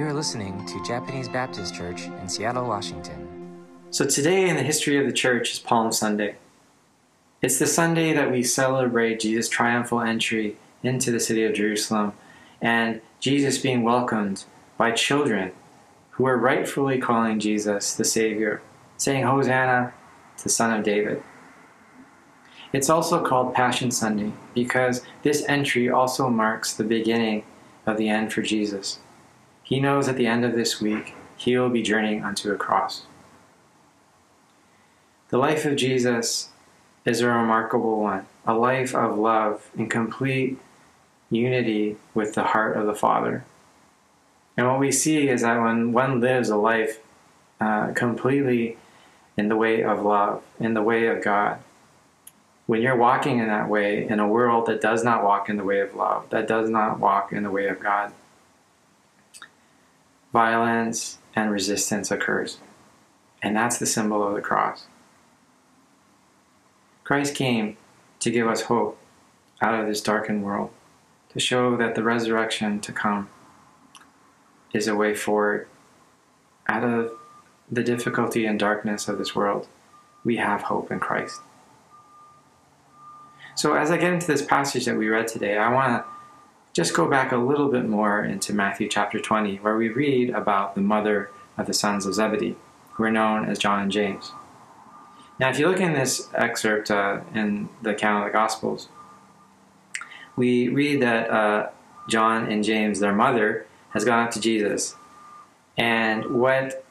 You're 0.00 0.14
listening 0.14 0.64
to 0.64 0.82
Japanese 0.82 1.28
Baptist 1.28 1.74
Church 1.74 2.04
in 2.04 2.26
Seattle, 2.26 2.66
Washington. 2.66 3.28
So, 3.90 4.06
today 4.06 4.48
in 4.48 4.56
the 4.56 4.62
history 4.62 4.96
of 4.96 5.04
the 5.04 5.12
church 5.12 5.52
is 5.52 5.58
Palm 5.58 5.92
Sunday. 5.92 6.36
It's 7.42 7.58
the 7.58 7.66
Sunday 7.66 8.14
that 8.14 8.32
we 8.32 8.42
celebrate 8.42 9.20
Jesus' 9.20 9.50
triumphal 9.50 10.00
entry 10.00 10.56
into 10.82 11.10
the 11.10 11.20
city 11.20 11.44
of 11.44 11.52
Jerusalem 11.52 12.14
and 12.62 13.02
Jesus 13.20 13.58
being 13.58 13.82
welcomed 13.82 14.44
by 14.78 14.92
children 14.92 15.52
who 16.12 16.24
are 16.24 16.38
rightfully 16.38 16.98
calling 16.98 17.38
Jesus 17.38 17.94
the 17.94 18.06
Savior, 18.06 18.62
saying, 18.96 19.24
Hosanna 19.24 19.92
to 20.38 20.44
the 20.44 20.48
Son 20.48 20.72
of 20.72 20.82
David. 20.82 21.22
It's 22.72 22.88
also 22.88 23.22
called 23.22 23.52
Passion 23.52 23.90
Sunday 23.90 24.32
because 24.54 25.02
this 25.24 25.44
entry 25.46 25.90
also 25.90 26.30
marks 26.30 26.72
the 26.72 26.84
beginning 26.84 27.44
of 27.84 27.98
the 27.98 28.08
end 28.08 28.32
for 28.32 28.40
Jesus. 28.40 28.98
He 29.70 29.78
knows 29.78 30.08
at 30.08 30.16
the 30.16 30.26
end 30.26 30.44
of 30.44 30.54
this 30.56 30.80
week 30.80 31.14
he 31.36 31.56
will 31.56 31.70
be 31.70 31.80
journeying 31.80 32.24
unto 32.24 32.52
a 32.52 32.56
cross. 32.56 33.02
The 35.28 35.38
life 35.38 35.64
of 35.64 35.76
Jesus 35.76 36.48
is 37.04 37.20
a 37.20 37.28
remarkable 37.28 38.00
one, 38.00 38.26
a 38.44 38.52
life 38.52 38.96
of 38.96 39.16
love 39.16 39.70
in 39.76 39.88
complete 39.88 40.58
unity 41.30 41.96
with 42.14 42.34
the 42.34 42.42
heart 42.42 42.76
of 42.76 42.86
the 42.86 42.96
Father. 42.96 43.44
And 44.56 44.66
what 44.66 44.80
we 44.80 44.90
see 44.90 45.28
is 45.28 45.42
that 45.42 45.62
when 45.62 45.92
one 45.92 46.20
lives 46.20 46.48
a 46.48 46.56
life 46.56 46.98
uh, 47.60 47.92
completely 47.92 48.76
in 49.36 49.48
the 49.48 49.56
way 49.56 49.84
of 49.84 50.02
love, 50.02 50.42
in 50.58 50.74
the 50.74 50.82
way 50.82 51.06
of 51.06 51.22
God, 51.22 51.60
when 52.66 52.82
you're 52.82 52.96
walking 52.96 53.38
in 53.38 53.46
that 53.46 53.68
way 53.68 54.06
in 54.08 54.18
a 54.18 54.26
world 54.26 54.66
that 54.66 54.80
does 54.80 55.04
not 55.04 55.22
walk 55.22 55.48
in 55.48 55.56
the 55.56 55.64
way 55.64 55.78
of 55.78 55.94
love, 55.94 56.28
that 56.30 56.48
does 56.48 56.68
not 56.68 56.98
walk 56.98 57.32
in 57.32 57.44
the 57.44 57.50
way 57.52 57.68
of 57.68 57.78
God, 57.78 58.12
violence 60.32 61.18
and 61.34 61.50
resistance 61.50 62.10
occurs. 62.10 62.58
And 63.42 63.56
that's 63.56 63.78
the 63.78 63.86
symbol 63.86 64.26
of 64.26 64.34
the 64.34 64.40
cross. 64.40 64.86
Christ 67.04 67.34
came 67.34 67.76
to 68.20 68.30
give 68.30 68.46
us 68.46 68.62
hope 68.62 68.98
out 69.60 69.74
of 69.74 69.86
this 69.86 70.00
darkened 70.00 70.44
world, 70.44 70.70
to 71.30 71.40
show 71.40 71.76
that 71.76 71.94
the 71.94 72.02
resurrection 72.02 72.80
to 72.80 72.92
come 72.92 73.28
is 74.72 74.86
a 74.86 74.94
way 74.94 75.14
forward. 75.14 75.66
Out 76.68 76.84
of 76.84 77.10
the 77.70 77.82
difficulty 77.82 78.46
and 78.46 78.58
darkness 78.58 79.08
of 79.08 79.18
this 79.18 79.34
world, 79.34 79.68
we 80.24 80.36
have 80.36 80.62
hope 80.62 80.90
in 80.90 81.00
Christ. 81.00 81.40
So, 83.56 83.74
as 83.74 83.90
I 83.90 83.96
get 83.96 84.12
into 84.12 84.26
this 84.26 84.44
passage 84.44 84.84
that 84.84 84.96
we 84.96 85.08
read 85.08 85.26
today, 85.26 85.58
I 85.58 85.72
want 85.72 85.92
to 85.92 86.08
just 86.72 86.94
go 86.94 87.08
back 87.08 87.32
a 87.32 87.36
little 87.36 87.68
bit 87.68 87.88
more 87.88 88.22
into 88.24 88.52
Matthew 88.52 88.88
chapter 88.88 89.18
20, 89.18 89.56
where 89.56 89.76
we 89.76 89.88
read 89.88 90.30
about 90.30 90.74
the 90.74 90.80
mother 90.80 91.30
of 91.56 91.66
the 91.66 91.74
sons 91.74 92.06
of 92.06 92.14
Zebedee, 92.14 92.56
who 92.92 93.04
are 93.04 93.10
known 93.10 93.48
as 93.48 93.58
John 93.58 93.82
and 93.82 93.92
James. 93.92 94.32
Now, 95.38 95.50
if 95.50 95.58
you 95.58 95.68
look 95.68 95.80
in 95.80 95.94
this 95.94 96.28
excerpt 96.34 96.90
uh, 96.90 97.20
in 97.34 97.68
the 97.82 97.90
account 97.90 98.24
of 98.24 98.30
the 98.30 98.32
Gospels, 98.32 98.88
we 100.36 100.68
read 100.68 101.02
that 101.02 101.30
uh, 101.30 101.70
John 102.08 102.50
and 102.50 102.62
James, 102.62 103.00
their 103.00 103.14
mother, 103.14 103.66
has 103.90 104.04
gone 104.04 104.26
up 104.26 104.30
to 104.32 104.40
Jesus. 104.40 104.96
And 105.76 106.26
what 106.40 106.84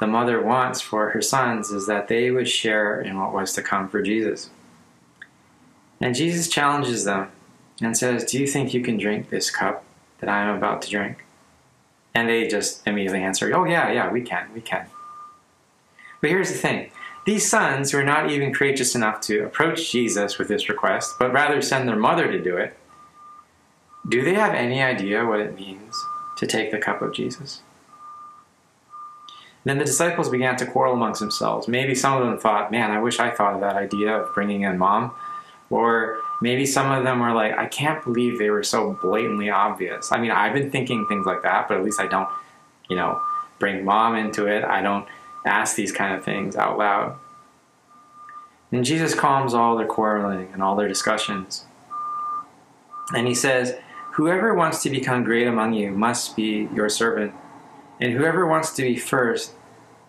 the 0.00 0.06
mother 0.06 0.40
wants 0.40 0.80
for 0.80 1.10
her 1.10 1.20
sons 1.20 1.70
is 1.70 1.86
that 1.86 2.08
they 2.08 2.30
would 2.30 2.48
share 2.48 3.00
in 3.00 3.18
what 3.18 3.34
was 3.34 3.52
to 3.54 3.62
come 3.62 3.88
for 3.88 4.00
Jesus. 4.00 4.50
And 6.00 6.14
Jesus 6.14 6.48
challenges 6.48 7.04
them 7.04 7.30
and 7.80 7.96
says, 7.96 8.24
Do 8.24 8.38
you 8.38 8.46
think 8.46 8.74
you 8.74 8.82
can 8.82 8.96
drink 8.96 9.30
this 9.30 9.50
cup 9.50 9.84
that 10.20 10.28
I 10.28 10.42
am 10.42 10.56
about 10.56 10.82
to 10.82 10.90
drink? 10.90 11.24
And 12.14 12.28
they 12.28 12.48
just 12.48 12.86
immediately 12.86 13.22
answer, 13.22 13.54
Oh, 13.56 13.64
yeah, 13.64 13.92
yeah, 13.92 14.10
we 14.10 14.22
can, 14.22 14.48
we 14.54 14.60
can. 14.60 14.86
But 16.20 16.30
here's 16.30 16.50
the 16.50 16.58
thing 16.58 16.90
these 17.24 17.48
sons 17.48 17.90
who 17.90 17.98
are 17.98 18.04
not 18.04 18.30
even 18.30 18.54
courageous 18.54 18.94
enough 18.94 19.20
to 19.20 19.44
approach 19.44 19.92
Jesus 19.92 20.38
with 20.38 20.48
this 20.48 20.68
request, 20.68 21.16
but 21.18 21.32
rather 21.32 21.60
send 21.60 21.88
their 21.88 21.96
mother 21.96 22.30
to 22.30 22.42
do 22.42 22.56
it, 22.56 22.74
do 24.08 24.24
they 24.24 24.34
have 24.34 24.54
any 24.54 24.82
idea 24.82 25.26
what 25.26 25.40
it 25.40 25.54
means 25.54 25.94
to 26.38 26.46
take 26.46 26.70
the 26.70 26.78
cup 26.78 27.02
of 27.02 27.12
Jesus? 27.12 27.60
Then 29.64 29.76
the 29.76 29.84
disciples 29.84 30.30
began 30.30 30.56
to 30.56 30.66
quarrel 30.66 30.94
amongst 30.94 31.20
themselves. 31.20 31.68
Maybe 31.68 31.94
some 31.94 32.16
of 32.16 32.26
them 32.26 32.38
thought, 32.38 32.72
Man, 32.72 32.90
I 32.90 33.00
wish 33.00 33.18
I 33.18 33.30
thought 33.30 33.54
of 33.54 33.60
that 33.60 33.76
idea 33.76 34.16
of 34.16 34.34
bringing 34.34 34.62
in 34.62 34.78
mom. 34.78 35.12
Or 35.70 36.18
maybe 36.40 36.64
some 36.64 36.90
of 36.90 37.04
them 37.04 37.20
were 37.20 37.32
like, 37.32 37.56
I 37.56 37.66
can't 37.66 38.02
believe 38.02 38.38
they 38.38 38.50
were 38.50 38.62
so 38.62 38.98
blatantly 39.02 39.50
obvious. 39.50 40.12
I 40.12 40.18
mean, 40.18 40.30
I've 40.30 40.54
been 40.54 40.70
thinking 40.70 41.06
things 41.06 41.26
like 41.26 41.42
that, 41.42 41.68
but 41.68 41.76
at 41.76 41.84
least 41.84 42.00
I 42.00 42.06
don't, 42.06 42.28
you 42.88 42.96
know, 42.96 43.20
bring 43.58 43.84
mom 43.84 44.16
into 44.16 44.46
it. 44.46 44.64
I 44.64 44.80
don't 44.80 45.06
ask 45.44 45.76
these 45.76 45.92
kind 45.92 46.14
of 46.14 46.24
things 46.24 46.56
out 46.56 46.78
loud. 46.78 47.18
And 48.70 48.84
Jesus 48.84 49.14
calms 49.14 49.54
all 49.54 49.76
their 49.76 49.86
quarreling 49.86 50.50
and 50.52 50.62
all 50.62 50.76
their 50.76 50.88
discussions. 50.88 51.64
And 53.14 53.26
he 53.26 53.34
says, 53.34 53.76
Whoever 54.12 54.52
wants 54.52 54.82
to 54.82 54.90
become 54.90 55.22
great 55.22 55.46
among 55.46 55.74
you 55.74 55.92
must 55.92 56.34
be 56.34 56.68
your 56.74 56.88
servant, 56.88 57.32
and 58.00 58.12
whoever 58.12 58.46
wants 58.46 58.72
to 58.72 58.82
be 58.82 58.96
first 58.96 59.52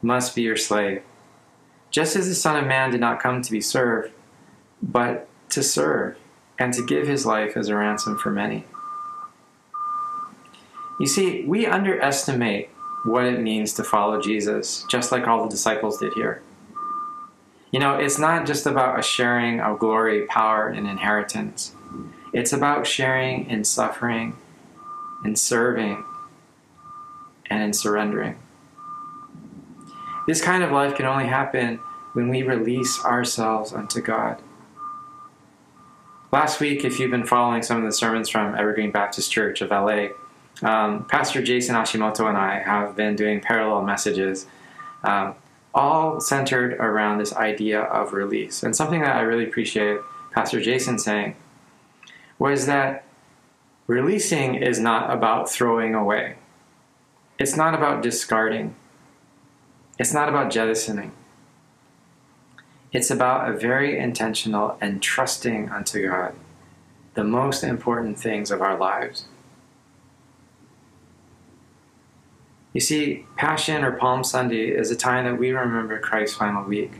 must 0.02 0.36
be 0.36 0.41
your 0.41 0.58
slave. 0.58 1.03
Just 1.91 2.16
as 2.16 2.28
the 2.28 2.36
Son 2.36 2.58
of 2.58 2.68
Man 2.68 2.91
did 2.91 3.00
not 3.00 3.22
come 3.22 3.41
to 3.41 3.52
be 3.52 3.62
served, 3.62 4.12
but 4.81 5.28
to 5.50 5.64
serve 5.64 6.18
and 6.58 6.74
to 6.74 6.86
give 6.86 7.08
his 7.08 7.26
life 7.26 7.56
as 7.56 7.70
a 7.70 7.76
ransom 7.76 8.18
for 8.18 8.30
many. 8.30 8.66
You 11.00 11.08
see, 11.08 11.46
we 11.46 11.66
underestimate 11.66 12.70
what 13.06 13.26
it 13.26 13.40
means 13.40 13.74
to 13.74 13.84
follow 13.84 14.22
Jesus, 14.22 14.86
just 14.90 15.12
like 15.12 15.28
all 15.28 15.44
the 15.44 15.50
disciples 15.50 15.98
did 16.00 16.14
here. 16.14 16.42
You 17.72 17.80
know, 17.80 17.96
it's 17.96 18.20
not 18.20 18.46
just 18.46 18.66
about 18.66 19.00
a 19.00 19.04
sharing 19.04 19.62
of 19.62 19.80
glory, 19.80 20.26
power, 20.26 20.68
and 20.68 20.88
inheritance. 20.88 21.74
It's 22.34 22.52
about 22.52 22.86
sharing 22.86 23.50
in 23.50 23.64
suffering, 23.64 24.36
in 25.24 25.36
serving, 25.36 26.04
and 27.50 27.64
in 27.64 27.74
surrendering. 27.74 28.38
This 30.28 30.42
kind 30.42 30.64
of 30.64 30.72
life 30.72 30.96
can 30.96 31.06
only 31.06 31.28
happen 31.28 31.78
when 32.14 32.28
we 32.30 32.44
release 32.44 33.04
ourselves 33.06 33.72
unto 33.72 34.02
God. 34.02 34.42
Last 36.31 36.59
week, 36.59 36.85
if 36.85 37.00
you've 37.00 37.09
been 37.09 37.25
following 37.25 37.63
some 37.63 37.78
of 37.78 37.84
the 37.84 37.91
sermons 37.91 38.29
from 38.29 38.53
Evergreen 38.53 38.91
Baptist 38.91 39.31
Church 39.31 39.62
of 39.62 39.72
LA, 39.72 40.09
um, 40.62 41.06
Pastor 41.06 41.41
Jason 41.41 41.73
Ashimoto 41.73 42.29
and 42.29 42.38
I 42.38 42.59
have 42.59 42.95
been 42.95 43.16
doing 43.16 43.41
parallel 43.41 43.81
messages, 43.81 44.45
um, 45.03 45.34
all 45.73 46.22
centered 46.22 46.73
around 46.73 47.17
this 47.17 47.34
idea 47.34 47.81
of 47.81 48.13
release. 48.13 48.62
And 48.62 48.75
something 48.75 49.01
that 49.01 49.16
I 49.16 49.22
really 49.22 49.44
appreciate 49.44 50.01
Pastor 50.31 50.62
Jason 50.62 51.00
saying 51.00 51.35
was 52.38 52.67
that 52.67 53.06
releasing 53.88 54.53
is 54.53 54.79
not 54.79 55.11
about 55.11 55.50
throwing 55.50 55.96
away, 55.96 56.35
it's 57.40 57.57
not 57.57 57.73
about 57.73 58.03
discarding, 58.03 58.75
it's 59.97 60.13
not 60.13 60.29
about 60.29 60.51
jettisoning. 60.51 61.11
It's 62.92 63.12
about 63.12 63.50
a 63.50 63.58
very 63.58 64.00
intentional 64.00 64.78
and 64.82 65.02
trusting 65.02 65.70
unto 65.70 66.08
God 66.08 66.34
the 67.14 67.24
most 67.24 67.64
important 67.64 68.18
things 68.18 68.50
of 68.50 68.62
our 68.62 68.78
lives. 68.78 69.26
You 72.74 72.82
see, 72.82 73.26
Passion 73.36 73.84
or 73.84 73.92
Palm 73.92 74.24
Sunday 74.24 74.70
is 74.70 74.90
a 74.92 74.96
time 74.96 75.26
that 75.26 75.38
we 75.38 75.52
remember 75.52 76.00
Christ's 76.00 76.38
final 76.38 76.64
week. 76.64 76.94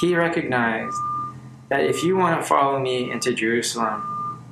He 0.00 0.16
recognized 0.16 0.96
that 1.68 1.84
if 1.84 2.02
you 2.02 2.16
want 2.16 2.40
to 2.40 2.46
follow 2.46 2.78
me 2.78 3.10
into 3.10 3.34
Jerusalem, 3.34 4.44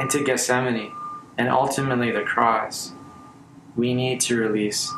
into 0.00 0.24
Gethsemane, 0.24 0.92
and 1.38 1.48
ultimately 1.48 2.10
the 2.10 2.22
cross, 2.22 2.92
we 3.76 3.94
need 3.94 4.20
to 4.22 4.36
release 4.36 4.92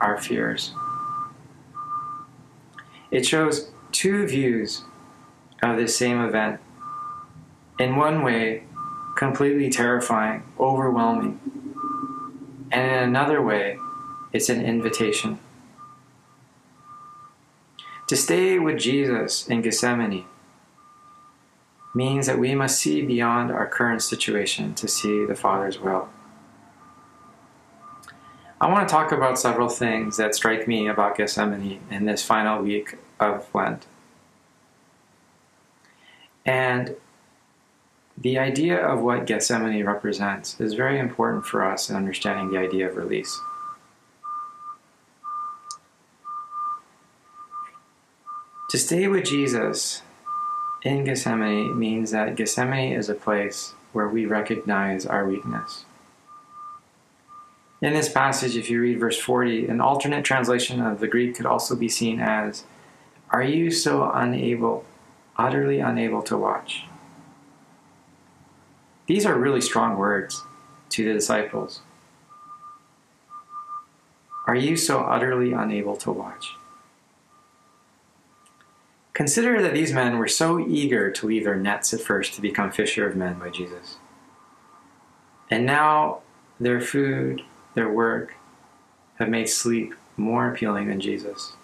our 0.00 0.18
fears. 0.20 0.72
It 3.10 3.26
shows 3.26 3.70
two 3.92 4.26
views 4.26 4.84
of 5.62 5.76
this 5.76 5.96
same 5.96 6.20
event. 6.20 6.60
In 7.78 7.96
one 7.96 8.22
way, 8.22 8.64
completely 9.16 9.70
terrifying, 9.70 10.42
overwhelming. 10.58 11.40
And 12.70 12.90
in 12.90 13.02
another 13.08 13.40
way, 13.40 13.78
it's 14.32 14.48
an 14.48 14.64
invitation. 14.64 15.38
To 18.08 18.16
stay 18.16 18.58
with 18.58 18.78
Jesus 18.78 19.48
in 19.48 19.62
Gethsemane 19.62 20.26
means 21.94 22.26
that 22.26 22.38
we 22.38 22.54
must 22.54 22.78
see 22.78 23.00
beyond 23.02 23.50
our 23.50 23.66
current 23.66 24.02
situation 24.02 24.74
to 24.74 24.88
see 24.88 25.24
the 25.24 25.34
Father's 25.34 25.78
will. 25.78 26.08
I 28.64 28.66
want 28.66 28.88
to 28.88 28.90
talk 28.90 29.12
about 29.12 29.38
several 29.38 29.68
things 29.68 30.16
that 30.16 30.34
strike 30.34 30.66
me 30.66 30.88
about 30.88 31.18
Gethsemane 31.18 31.80
in 31.90 32.06
this 32.06 32.24
final 32.24 32.62
week 32.62 32.96
of 33.20 33.46
Lent. 33.54 33.84
And 36.46 36.96
the 38.16 38.38
idea 38.38 38.82
of 38.82 39.02
what 39.02 39.26
Gethsemane 39.26 39.84
represents 39.84 40.58
is 40.58 40.72
very 40.72 40.98
important 40.98 41.44
for 41.44 41.62
us 41.62 41.90
in 41.90 41.96
understanding 41.96 42.50
the 42.50 42.58
idea 42.58 42.88
of 42.88 42.96
release. 42.96 43.38
To 48.70 48.78
stay 48.78 49.06
with 49.08 49.26
Jesus 49.26 50.00
in 50.82 51.04
Gethsemane 51.04 51.78
means 51.78 52.12
that 52.12 52.34
Gethsemane 52.34 52.94
is 52.94 53.10
a 53.10 53.14
place 53.14 53.74
where 53.92 54.08
we 54.08 54.24
recognize 54.24 55.04
our 55.04 55.26
weakness. 55.28 55.84
In 57.84 57.92
this 57.92 58.08
passage, 58.08 58.56
if 58.56 58.70
you 58.70 58.80
read 58.80 58.98
verse 58.98 59.18
40, 59.18 59.66
an 59.66 59.82
alternate 59.82 60.24
translation 60.24 60.80
of 60.80 61.00
the 61.00 61.06
Greek 61.06 61.34
could 61.36 61.44
also 61.44 61.76
be 61.76 61.90
seen 61.90 62.18
as 62.18 62.64
Are 63.28 63.42
you 63.42 63.70
so 63.70 64.10
unable, 64.10 64.86
utterly 65.36 65.80
unable 65.80 66.22
to 66.22 66.38
watch? 66.38 66.86
These 69.06 69.26
are 69.26 69.38
really 69.38 69.60
strong 69.60 69.98
words 69.98 70.42
to 70.88 71.04
the 71.04 71.12
disciples. 71.12 71.82
Are 74.46 74.56
you 74.56 74.78
so 74.78 75.00
utterly 75.00 75.52
unable 75.52 75.98
to 75.98 76.10
watch? 76.10 76.54
Consider 79.12 79.60
that 79.60 79.74
these 79.74 79.92
men 79.92 80.16
were 80.16 80.26
so 80.26 80.58
eager 80.58 81.10
to 81.10 81.26
leave 81.26 81.44
their 81.44 81.54
nets 81.54 81.92
at 81.92 82.00
first 82.00 82.32
to 82.32 82.40
become 82.40 82.72
fisher 82.72 83.06
of 83.06 83.14
men 83.14 83.38
by 83.38 83.50
Jesus. 83.50 83.98
And 85.50 85.66
now 85.66 86.20
their 86.58 86.80
food, 86.80 87.42
their 87.74 87.90
work, 87.90 88.34
have 89.18 89.28
made 89.28 89.48
sleep 89.48 89.94
more 90.16 90.50
appealing 90.50 90.88
than 90.88 91.00
Jesus. 91.00 91.54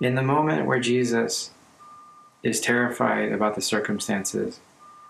In 0.00 0.14
the 0.14 0.22
moment 0.22 0.66
where 0.66 0.80
Jesus 0.80 1.50
is 2.42 2.60
terrified 2.60 3.32
about 3.32 3.54
the 3.54 3.60
circumstances, 3.60 4.60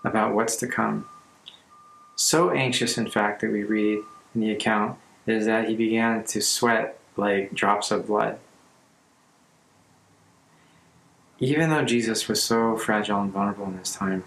about 0.05 0.35
what's 0.35 0.57
to 0.57 0.67
come, 0.67 1.09
so 2.17 2.51
anxious, 2.51 2.99
in 2.99 3.09
fact, 3.09 3.41
that 3.41 3.51
we 3.51 3.65
read 3.65 4.01
in 4.35 4.41
the 4.41 4.51
account 4.51 4.99
is 5.27 5.47
that 5.47 5.69
he 5.69 5.75
began 5.75 6.25
to 6.25 6.41
sweat 6.41 6.99
like 7.17 7.55
drops 7.55 7.91
of 7.91 8.07
blood. 8.07 8.39
Even 11.39 11.71
though 11.71 11.85
Jesus 11.85 12.29
was 12.29 12.43
so 12.43 12.77
fragile 12.77 13.21
and 13.21 13.33
vulnerable 13.33 13.67
in 13.67 13.79
this 13.79 13.95
time, 13.95 14.25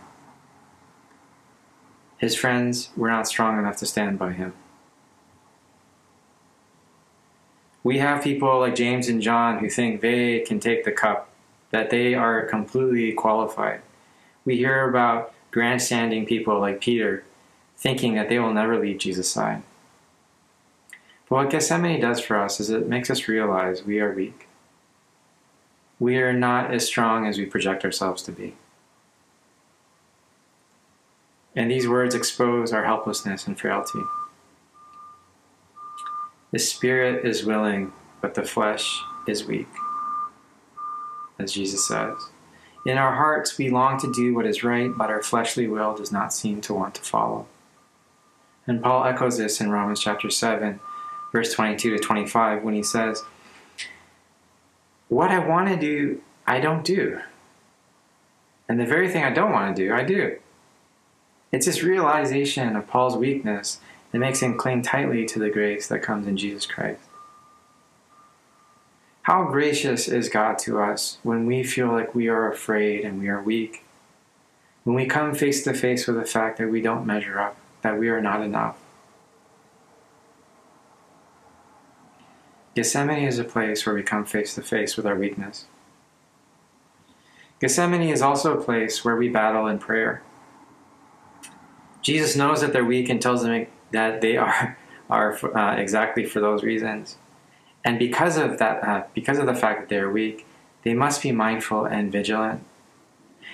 his 2.18 2.36
friends 2.36 2.90
were 2.96 3.10
not 3.10 3.28
strong 3.28 3.60
enough 3.60 3.78
to 3.78 3.86
stand 3.86 4.18
by 4.18 4.32
him. 4.32 4.54
We 7.84 8.00
have 8.00 8.24
people 8.24 8.60
like 8.60 8.76
James 8.76 9.10
and 9.10 9.22
John 9.22 9.60
who 9.60 9.70
think 9.70 10.02
they 10.02 10.40
can 10.40 10.60
take 10.60 10.86
the 10.86 10.92
cup, 10.92 11.30
that 11.72 11.90
they 11.90 12.14
are 12.16 12.46
completely 12.46 13.12
qualified. 13.12 13.82
We 14.46 14.58
hear 14.58 14.88
about 14.88 15.34
grandstanding 15.52 16.26
people 16.26 16.60
like 16.60 16.82
Peter 16.82 17.24
thinking 17.78 18.16
that 18.16 18.30
they 18.30 18.40
will 18.40 18.54
never 18.54 18.80
leave 18.80 19.00
Jesus' 19.00 19.30
side. 19.30 19.64
But 21.28 21.36
what 21.36 21.50
Gethsemane 21.50 22.00
does 22.00 22.20
for 22.20 22.38
us 22.38 22.60
is 22.60 22.70
it 22.70 22.88
makes 22.88 23.10
us 23.10 23.28
realize 23.28 23.84
we 23.84 24.00
are 24.00 24.14
weak 24.14 24.48
we 26.04 26.18
are 26.18 26.34
not 26.34 26.74
as 26.74 26.86
strong 26.86 27.26
as 27.26 27.38
we 27.38 27.46
project 27.46 27.86
ourselves 27.86 28.22
to 28.24 28.32
be. 28.34 28.56
And 31.56 31.72
these 31.72 31.88
words 31.88 32.14
expose 32.14 32.74
our 32.74 32.84
helplessness 32.84 33.48
and 33.48 33.58
frailty. 33.58 34.02
The 36.54 36.60
spirit 36.60 37.26
is 37.26 37.44
willing, 37.44 37.94
but 38.22 38.36
the 38.36 38.44
flesh 38.44 39.02
is 39.28 39.44
weak, 39.44 39.68
as 41.40 41.52
Jesus 41.52 41.88
says. 41.88 42.16
In 42.86 43.00
our 43.00 43.16
hearts, 43.16 43.58
we 43.58 43.72
long 43.72 44.00
to 44.00 44.14
do 44.14 44.36
what 44.36 44.46
is 44.46 44.64
right, 44.64 44.92
but 44.96 45.10
our 45.10 45.24
fleshly 45.24 45.68
will 45.68 45.96
does 45.96 46.12
not 46.12 46.32
seem 46.32 46.62
to 46.62 46.74
want 46.76 46.94
to 46.94 47.02
follow. 47.02 47.48
And 48.68 48.84
Paul 48.84 49.04
echoes 49.06 49.40
this 49.40 49.60
in 49.60 49.72
Romans 49.72 50.00
chapter 50.00 50.30
7, 50.30 50.80
verse 51.32 51.52
22 51.54 51.98
to 51.98 52.00
25, 52.00 52.64
when 52.64 52.76
he 52.76 52.84
says, 52.84 53.24
what 55.10 55.32
I 55.32 55.40
want 55.40 55.70
to 55.70 55.76
do, 55.76 56.22
I 56.46 56.60
don't 56.60 56.86
do. 56.86 57.20
And 58.70 58.80
the 58.80 58.86
very 58.86 59.10
thing 59.10 59.24
I 59.24 59.34
don't 59.34 59.52
want 59.52 59.76
to 59.76 59.84
do, 59.88 59.92
I 59.92 60.04
do. 60.04 60.38
It's 61.52 61.66
this 61.66 61.82
realization 61.82 62.76
of 62.76 62.86
Paul's 62.86 63.18
weakness 63.18 63.80
that 64.14 64.20
makes 64.20 64.42
him 64.42 64.58
cling 64.58 64.84
tightly 64.84 65.26
to 65.26 65.40
the 65.40 65.50
grace 65.50 65.88
that 65.88 66.04
comes 66.04 66.28
in 66.28 66.38
Jesus 66.38 66.66
Christ. 66.68 67.02
How 69.24 69.46
gracious 69.46 70.08
is 70.08 70.30
God 70.30 70.60
to 70.60 70.80
us 70.80 71.18
when 71.24 71.46
we 71.46 71.64
feel 71.64 71.88
like 71.88 72.14
we 72.14 72.28
are 72.28 72.52
afraid 72.52 73.04
and 73.04 73.20
we 73.20 73.28
are 73.28 73.42
weak? 73.42 73.84
When 74.84 74.96
we 74.96 75.08
come 75.08 75.34
face 75.34 75.64
to 75.64 75.74
face 75.74 76.06
with 76.06 76.18
the 76.18 76.26
fact 76.26 76.60
that 76.60 76.70
we 76.70 76.82
don't 76.82 77.08
measure 77.08 77.40
up, 77.40 77.58
that 77.82 77.98
we 77.98 78.10
are 78.10 78.22
not 78.22 78.42
enough. 78.42 78.78
Gethsemane 82.76 83.28
is 83.28 83.40
a 83.40 83.44
place 83.44 83.86
where 83.86 83.96
we 83.96 84.04
come 84.04 84.26
face 84.26 84.54
to 84.56 84.62
face 84.62 84.96
with 84.96 85.08
our 85.08 85.16
weakness. 85.16 85.66
Gethsemane 87.60 88.10
is 88.10 88.22
also 88.22 88.58
a 88.58 88.64
place 88.64 89.06
where 89.06 89.16
we 89.16 89.30
battle 89.30 89.68
in 89.68 89.80
prayer. 89.80 90.22
Jesus 92.02 92.36
knows 92.36 92.62
that 92.62 92.74
they're 92.74 92.84
weak 92.84 93.10
and 93.10 93.22
tells 93.22 93.44
them 93.44 93.68
that 93.94 94.22
they 94.22 94.36
are, 94.36 94.78
are 95.10 95.58
uh, 95.58 95.76
exactly 95.76 96.26
for 96.26 96.42
those 96.42 96.64
reasons. 96.64 97.18
And 97.86 97.98
because 97.98 98.38
of 98.38 98.60
that, 98.60 98.84
uh, 98.84 99.04
because 99.14 99.40
of 99.40 99.46
the 99.46 99.56
fact 99.56 99.82
that 99.82 99.90
they 99.90 99.98
are 99.98 100.12
weak, 100.12 100.46
they 100.84 100.94
must 100.94 101.22
be 101.22 101.32
mindful 101.32 101.86
and 101.86 102.12
vigilant. 102.12 102.64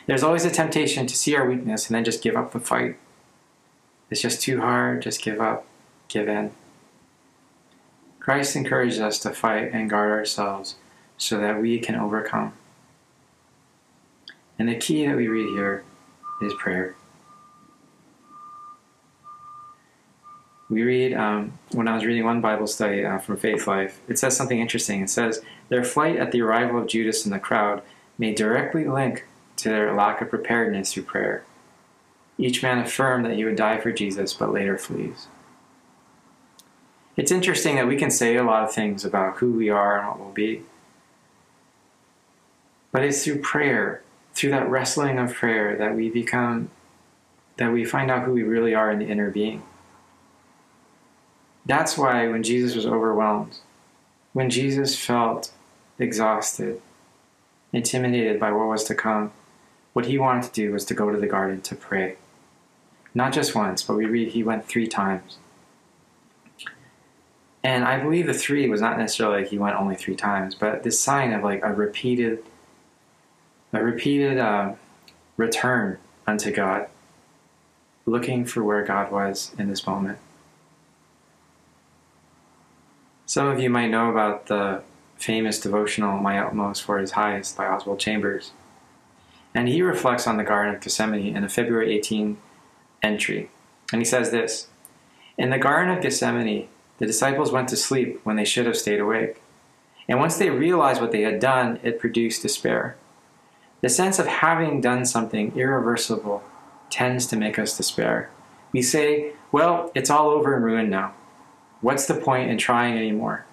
There's 0.07 0.23
always 0.23 0.45
a 0.45 0.49
temptation 0.49 1.05
to 1.07 1.15
see 1.15 1.35
our 1.35 1.47
weakness 1.47 1.87
and 1.87 1.95
then 1.95 2.03
just 2.03 2.23
give 2.23 2.35
up 2.35 2.51
the 2.51 2.59
fight. 2.59 2.97
It's 4.09 4.21
just 4.21 4.41
too 4.41 4.59
hard, 4.61 5.03
just 5.03 5.21
give 5.21 5.39
up, 5.39 5.65
give 6.07 6.27
in. 6.27 6.51
Christ 8.19 8.55
encourages 8.55 8.99
us 8.99 9.19
to 9.19 9.31
fight 9.31 9.71
and 9.71 9.89
guard 9.89 10.11
ourselves 10.11 10.75
so 11.17 11.37
that 11.39 11.61
we 11.61 11.79
can 11.79 11.95
overcome. 11.95 12.53
And 14.57 14.67
the 14.67 14.75
key 14.75 15.05
that 15.05 15.15
we 15.15 15.27
read 15.27 15.49
here 15.53 15.83
is 16.41 16.53
prayer. 16.55 16.95
We 20.69 20.83
read, 20.83 21.13
um, 21.13 21.53
when 21.71 21.87
I 21.87 21.95
was 21.95 22.05
reading 22.05 22.25
one 22.25 22.41
Bible 22.41 22.67
study 22.67 23.03
uh, 23.03 23.17
from 23.17 23.37
Faith 23.37 23.65
Life, 23.65 23.99
it 24.07 24.19
says 24.19 24.37
something 24.37 24.59
interesting. 24.59 25.01
It 25.01 25.09
says, 25.09 25.41
Their 25.69 25.83
flight 25.83 26.17
at 26.17 26.31
the 26.31 26.41
arrival 26.41 26.79
of 26.79 26.87
Judas 26.87 27.25
in 27.25 27.31
the 27.31 27.39
crowd 27.39 27.81
may 28.17 28.33
directly 28.33 28.85
link 28.85 29.25
to 29.57 29.69
their 29.69 29.95
lack 29.95 30.21
of 30.21 30.29
preparedness 30.29 30.93
through 30.93 31.03
prayer. 31.03 31.43
Each 32.37 32.61
man 32.61 32.77
affirmed 32.77 33.25
that 33.25 33.35
he 33.35 33.45
would 33.45 33.55
die 33.55 33.79
for 33.79 33.91
Jesus, 33.91 34.33
but 34.33 34.53
later 34.53 34.77
flees 34.77 35.27
it's 37.19 37.31
interesting 37.33 37.75
that 37.75 37.87
we 37.87 37.97
can 37.97 38.09
say 38.09 38.37
a 38.37 38.43
lot 38.43 38.63
of 38.63 38.73
things 38.73 39.03
about 39.03 39.37
who 39.37 39.51
we 39.51 39.69
are 39.69 39.99
and 39.99 40.07
what 40.07 40.19
we'll 40.19 40.31
be. 40.31 40.63
But 42.93 43.03
it's 43.03 43.25
through 43.25 43.39
prayer, 43.39 44.01
through 44.33 44.51
that 44.51 44.69
wrestling 44.69 45.19
of 45.19 45.33
prayer, 45.33 45.75
that 45.75 45.95
we 45.95 46.09
become, 46.09 46.69
that 47.57 47.73
we 47.73 47.83
find 47.83 48.09
out 48.09 48.23
who 48.23 48.31
we 48.31 48.43
really 48.43 48.73
are 48.73 48.89
in 48.89 48.99
the 48.99 49.07
inner 49.07 49.29
being. 49.29 49.63
That's 51.69 51.99
why 51.99 52.27
when 52.27 52.41
Jesus 52.41 52.75
was 52.75 52.87
overwhelmed, 52.87 53.59
when 54.33 54.49
Jesus 54.49 54.97
felt 54.97 55.51
exhausted, 55.99 56.81
intimidated 57.71 58.39
by 58.39 58.51
what 58.51 58.67
was 58.67 58.83
to 58.85 58.95
come, 58.95 59.31
what 59.93 60.07
he 60.07 60.17
wanted 60.17 60.45
to 60.45 60.51
do 60.51 60.71
was 60.71 60.83
to 60.85 60.95
go 60.95 61.11
to 61.11 61.19
the 61.19 61.27
garden 61.27 61.61
to 61.61 61.75
pray. 61.75 62.15
Not 63.13 63.33
just 63.33 63.53
once, 63.53 63.83
but 63.83 63.95
we 63.95 64.07
read 64.07 64.29
he 64.29 64.41
went 64.41 64.65
three 64.65 64.87
times. 64.87 65.37
And 67.63 67.85
I 67.85 67.99
believe 67.99 68.25
the 68.25 68.33
three 68.33 68.67
was 68.67 68.81
not 68.81 68.97
necessarily 68.97 69.43
like 69.43 69.51
he 69.51 69.59
went 69.59 69.75
only 69.75 69.95
three 69.95 70.15
times, 70.15 70.55
but 70.55 70.81
this 70.81 70.99
sign 70.99 71.33
of 71.33 71.43
like 71.43 71.61
a 71.61 71.71
repeated, 71.71 72.43
a 73.73 73.83
repeated 73.83 74.39
uh, 74.39 74.73
return 75.37 75.99
unto 76.25 76.51
God, 76.51 76.87
looking 78.07 78.43
for 78.43 78.63
where 78.63 78.83
God 78.83 79.11
was 79.11 79.53
in 79.59 79.69
this 79.69 79.85
moment. 79.85 80.17
Some 83.29 83.45
of 83.45 83.59
you 83.59 83.69
might 83.69 83.91
know 83.91 84.09
about 84.09 84.47
the 84.47 84.81
famous 85.15 85.59
devotional 85.59 86.17
My 86.17 86.39
Utmost 86.39 86.81
for 86.81 86.97
His 86.97 87.11
Highest 87.11 87.55
by 87.55 87.67
Oswald 87.67 87.99
Chambers. 87.99 88.53
And 89.53 89.69
he 89.69 89.83
reflects 89.83 90.25
on 90.25 90.37
the 90.37 90.43
Garden 90.43 90.73
of 90.73 90.81
Gethsemane 90.81 91.37
in 91.37 91.43
a 91.43 91.47
February 91.47 91.95
18 91.95 92.37
entry. 93.03 93.51
And 93.93 94.01
he 94.01 94.05
says 94.05 94.31
this 94.31 94.69
In 95.37 95.51
the 95.51 95.59
Garden 95.59 95.95
of 95.95 96.01
Gethsemane, 96.01 96.69
the 96.97 97.05
disciples 97.05 97.51
went 97.51 97.69
to 97.69 97.77
sleep 97.77 98.19
when 98.23 98.35
they 98.35 98.45
should 98.45 98.65
have 98.65 98.75
stayed 98.75 98.99
awake. 98.99 99.39
And 100.07 100.17
once 100.17 100.39
they 100.39 100.49
realized 100.49 100.99
what 100.99 101.11
they 101.11 101.21
had 101.21 101.39
done, 101.39 101.79
it 101.83 101.99
produced 101.99 102.41
despair. 102.41 102.95
The 103.81 103.89
sense 103.89 104.17
of 104.17 104.25
having 104.25 104.81
done 104.81 105.05
something 105.05 105.55
irreversible 105.55 106.41
tends 106.89 107.27
to 107.27 107.37
make 107.37 107.59
us 107.59 107.77
despair. 107.77 108.31
We 108.71 108.81
say, 108.81 109.33
well, 109.51 109.91
it's 109.93 110.09
all 110.09 110.31
over 110.31 110.55
and 110.55 110.65
ruined 110.65 110.89
now. 110.89 111.13
What's 111.81 112.07
the 112.07 112.15
point 112.15 112.49
in 112.49 112.57
trying 112.57 112.97
anymore? 112.97 113.45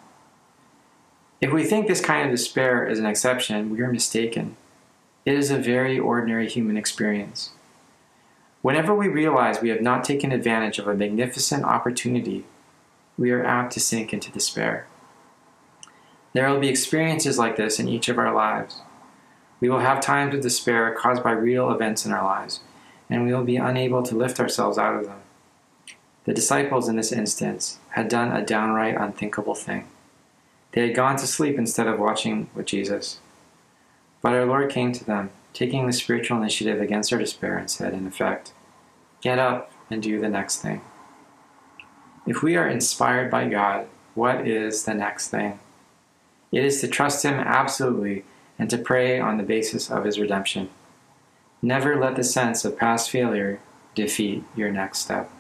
If 1.41 1.53
we 1.53 1.65
think 1.65 1.87
this 1.87 2.01
kind 2.01 2.25
of 2.25 2.33
despair 2.33 2.87
is 2.87 2.99
an 2.99 3.07
exception, 3.07 3.71
we 3.71 3.81
are 3.83 3.93
mistaken. 3.93 4.57
It 5.25 5.35
is 5.35 5.51
a 5.51 5.59
very 5.59 5.99
ordinary 5.99 6.49
human 6.49 6.77
experience. 6.77 7.51
Whenever 8.63 8.95
we 8.95 9.07
realize 9.07 9.61
we 9.61 9.69
have 9.69 9.81
not 9.81 10.03
taken 10.03 10.33
advantage 10.33 10.79
of 10.79 10.89
a 10.89 10.95
magnificent 10.95 11.65
opportunity, 11.65 12.45
we 13.17 13.31
are 13.31 13.45
apt 13.45 13.73
to 13.75 13.81
sink 13.81 14.13
into 14.13 14.33
despair. 14.33 14.87
There 16.33 16.51
will 16.51 16.59
be 16.59 16.69
experiences 16.69 17.39
like 17.39 17.57
this 17.57 17.79
in 17.79 17.89
each 17.89 18.09
of 18.09 18.19
our 18.19 18.35
lives. 18.35 18.81
We 19.61 19.69
will 19.69 19.79
have 19.79 20.01
times 20.01 20.35
of 20.35 20.41
despair 20.41 20.95
caused 20.99 21.23
by 21.23 21.31
real 21.31 21.71
events 21.71 22.05
in 22.05 22.13
our 22.13 22.25
lives, 22.25 22.61
and 23.09 23.25
we 23.25 23.33
will 23.33 23.45
be 23.45 23.57
unable 23.57 24.03
to 24.03 24.17
lift 24.17 24.41
ourselves 24.41 24.79
out 24.79 24.97
of 24.97 25.05
them. 25.05 25.21
The 26.27 26.35
disciples 26.35 26.89
in 26.89 26.97
this 26.97 27.13
instance 27.13 27.79
had 27.91 28.09
done 28.09 28.33
a 28.33 28.45
downright 28.45 28.97
unthinkable 29.01 29.55
thing. 29.55 29.87
They 30.73 30.87
had 30.87 30.97
gone 30.97 31.17
to 31.19 31.27
sleep 31.27 31.57
instead 31.57 31.87
of 31.87 32.01
watching 32.01 32.51
with 32.53 32.67
Jesus. 32.67 33.21
But 34.23 34.35
our 34.35 34.45
Lord 34.45 34.71
came 34.71 34.91
to 34.93 35.05
them, 35.05 35.31
taking 35.55 35.87
the 35.87 35.93
spiritual 35.93 36.39
initiative 36.39 36.81
against 36.81 37.11
their 37.11 37.19
despair, 37.21 37.57
and 37.57 37.71
said, 37.71 37.95
in 37.95 38.09
effect, 38.09 38.53
Get 39.21 39.39
up 39.39 39.71
and 39.89 40.03
do 40.03 40.21
the 40.21 40.29
next 40.29 40.61
thing. 40.61 40.81
If 42.27 42.43
we 42.43 42.57
are 42.57 42.69
inspired 42.69 43.31
by 43.31 43.49
God, 43.49 43.87
what 44.15 44.49
is 44.49 44.85
the 44.85 44.95
next 44.95 45.29
thing? 45.29 45.61
It 46.51 46.65
is 46.65 46.81
to 46.81 46.89
trust 46.89 47.25
Him 47.25 47.35
absolutely 47.35 48.25
and 48.59 48.69
to 48.71 48.79
pray 48.79 49.21
on 49.21 49.37
the 49.37 49.45
basis 49.45 49.91
of 49.91 50.05
His 50.05 50.19
redemption. 50.19 50.71
Never 51.63 51.97
let 51.97 52.17
the 52.17 52.25
sense 52.25 52.65
of 52.65 52.77
past 52.77 53.11
failure 53.11 53.61
defeat 53.95 54.43
your 54.57 54.73
next 54.73 54.99
step. 54.99 55.31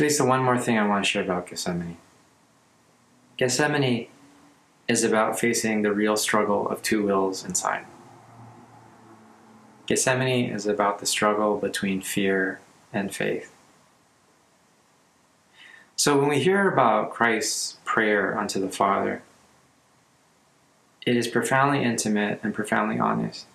Leads 0.00 0.22
one 0.22 0.44
more 0.44 0.58
thing 0.58 0.78
I 0.78 0.86
want 0.86 1.04
to 1.04 1.10
share 1.10 1.24
about 1.24 1.48
Gethsemane. 1.48 1.96
Gethsemane 3.36 4.06
is 4.86 5.02
about 5.02 5.40
facing 5.40 5.82
the 5.82 5.92
real 5.92 6.16
struggle 6.16 6.68
of 6.68 6.82
two 6.82 7.02
wills 7.02 7.44
inside. 7.44 7.84
Gethsemane 9.86 10.50
is 10.50 10.66
about 10.66 11.00
the 11.00 11.06
struggle 11.06 11.56
between 11.56 12.00
fear 12.00 12.60
and 12.92 13.14
faith. 13.14 13.52
So 15.96 16.16
when 16.16 16.28
we 16.28 16.38
hear 16.38 16.70
about 16.70 17.10
Christ's 17.10 17.78
prayer 17.84 18.38
unto 18.38 18.60
the 18.60 18.70
Father, 18.70 19.22
it 21.04 21.16
is 21.16 21.26
profoundly 21.26 21.82
intimate 21.82 22.38
and 22.42 22.54
profoundly 22.54 23.00
honest. 23.00 23.46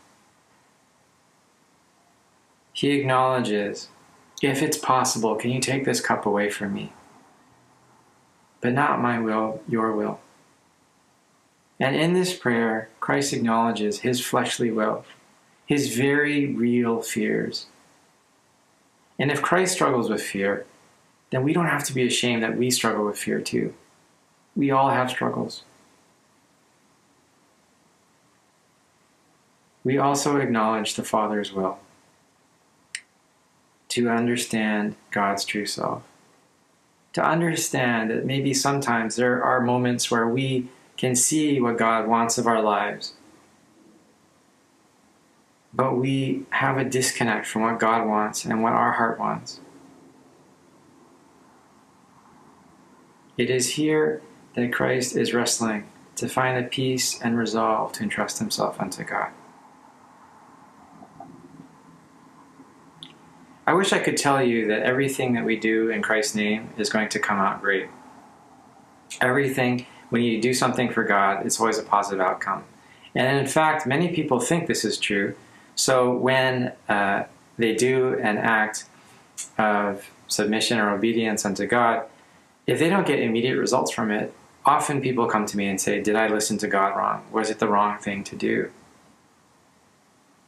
He 2.73 2.91
acknowledges, 2.91 3.87
if 4.43 4.61
it's 4.61 4.77
possible, 4.77 5.35
can 5.35 5.51
you 5.51 5.59
take 5.59 5.85
this 5.85 6.01
cup 6.01 6.25
away 6.25 6.49
from 6.49 6.73
me? 6.73 6.91
But 8.61 8.73
not 8.73 9.01
my 9.01 9.19
will, 9.19 9.61
your 9.67 9.93
will. 9.93 10.19
And 11.79 11.95
in 11.95 12.13
this 12.13 12.33
prayer, 12.33 12.89
Christ 12.99 13.33
acknowledges 13.33 13.99
his 13.99 14.23
fleshly 14.23 14.69
will 14.69 15.05
his 15.65 15.95
very 15.95 16.53
real 16.53 17.01
fears. 17.01 17.67
And 19.17 19.31
if 19.31 19.41
Christ 19.41 19.73
struggles 19.73 20.09
with 20.09 20.21
fear, 20.21 20.65
then 21.29 21.43
we 21.43 21.53
don't 21.53 21.67
have 21.67 21.85
to 21.85 21.93
be 21.93 22.05
ashamed 22.05 22.43
that 22.43 22.57
we 22.57 22.69
struggle 22.69 23.05
with 23.05 23.17
fear 23.17 23.39
too. 23.39 23.73
We 24.55 24.71
all 24.71 24.89
have 24.89 25.09
struggles. 25.09 25.63
We 29.83 29.97
also 29.97 30.37
acknowledge 30.37 30.95
the 30.95 31.03
Father's 31.03 31.53
will 31.53 31.79
to 33.93 34.09
understand 34.09 34.95
God's 35.11 35.45
true 35.45 35.65
self. 35.65 36.03
To 37.13 37.23
understand 37.23 38.09
that 38.09 38.25
maybe 38.25 38.53
sometimes 38.53 39.15
there 39.15 39.43
are 39.43 39.61
moments 39.61 40.09
where 40.09 40.27
we 40.27 40.67
can 40.97 41.15
see 41.15 41.59
what 41.61 41.77
God 41.77 42.07
wants 42.07 42.37
of 42.37 42.47
our 42.47 42.61
lives 42.61 43.13
but 45.73 45.97
we 45.97 46.45
have 46.51 46.77
a 46.77 46.83
disconnect 46.83 47.47
from 47.47 47.63
what 47.63 47.79
God 47.79 48.07
wants 48.07 48.45
and 48.45 48.61
what 48.61 48.73
our 48.73 48.93
heart 48.93 49.19
wants. 49.19 49.59
It 53.37 53.49
is 53.49 53.71
here 53.71 54.21
that 54.53 54.71
Christ 54.71 55.15
is 55.15 55.33
wrestling 55.33 55.87
to 56.17 56.29
find 56.29 56.63
the 56.63 56.69
peace 56.69 57.19
and 57.19 57.37
resolve 57.37 57.93
to 57.93 58.03
entrust 58.03 58.37
himself 58.37 58.79
unto 58.79 59.03
God. 59.03 59.31
Wish 63.83 63.91
I 63.91 63.99
could 63.99 64.15
tell 64.15 64.41
you 64.41 64.67
that 64.67 64.83
everything 64.83 65.33
that 65.33 65.43
we 65.43 65.59
do 65.59 65.89
in 65.89 66.01
Christ's 66.01 66.35
name 66.35 66.69
is 66.77 66.89
going 66.89 67.09
to 67.09 67.19
come 67.19 67.37
out 67.37 67.61
great. 67.61 67.89
Everything, 69.19 69.85
when 70.09 70.21
you 70.21 70.41
do 70.41 70.53
something 70.53 70.89
for 70.89 71.03
God, 71.03 71.45
it's 71.45 71.59
always 71.59 71.77
a 71.77 71.83
positive 71.83 72.21
outcome. 72.21 72.63
And 73.13 73.37
in 73.37 73.45
fact, 73.45 73.85
many 73.85 74.07
people 74.13 74.39
think 74.39 74.67
this 74.67 74.85
is 74.85 74.97
true 74.97 75.35
so 75.75 76.15
when 76.15 76.71
uh, 76.87 77.23
they 77.57 77.75
do 77.75 78.17
an 78.19 78.37
act 78.37 78.85
of 79.57 80.09
submission 80.27 80.79
or 80.79 80.91
obedience 80.91 81.45
unto 81.45 81.65
God, 81.65 82.05
if 82.67 82.79
they 82.79 82.89
don't 82.89 83.05
get 83.05 83.19
immediate 83.19 83.57
results 83.57 83.91
from 83.91 84.11
it, 84.11 84.33
often 84.65 85.01
people 85.01 85.27
come 85.27 85.45
to 85.47 85.57
me 85.57 85.67
and 85.67 85.81
say, 85.81 86.01
Did 86.01 86.15
I 86.15 86.27
listen 86.27 86.57
to 86.59 86.67
God 86.67 86.95
wrong? 86.95 87.25
Was 87.31 87.49
it 87.49 87.59
the 87.59 87.67
wrong 87.67 87.97
thing 87.97 88.23
to 88.25 88.35
do? 88.35 88.71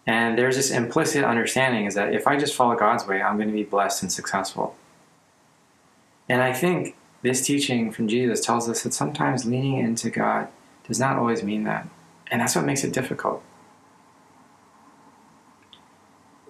And 0.08 0.38
there's 0.38 0.56
this 0.56 0.72
implicit 0.72 1.24
understanding 1.24 1.86
is 1.86 1.96
that 1.96 2.14
if 2.14 2.28
I 2.28 2.38
just 2.38 2.56
follow 2.56 2.76
God's 2.76 3.08
way, 3.08 3.22
I'm 3.22 3.38
going 3.38 3.50
to 3.50 3.54
be 3.54 3.64
blessed 3.64 4.04
and 4.04 4.12
successful. 4.12 4.76
And 6.30 6.42
I 6.42 6.54
think 6.54 6.96
this 7.22 7.46
teaching 7.46 7.92
from 7.92 8.08
Jesus 8.08 8.42
tells 8.42 8.70
us 8.70 8.84
that 8.84 8.94
sometimes 8.94 9.46
leaning 9.46 9.78
into 9.78 10.10
God 10.10 10.48
does 10.88 11.00
not 11.00 11.18
always 11.18 11.44
mean 11.44 11.64
that. 11.64 11.88
And 12.30 12.42
that's 12.42 12.56
what 12.56 12.66
makes 12.66 12.84
it 12.84 12.94
difficult. 12.94 13.44